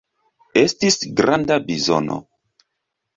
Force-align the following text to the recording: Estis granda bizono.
Estis 0.61 0.95
granda 1.19 1.57
bizono. 1.67 2.17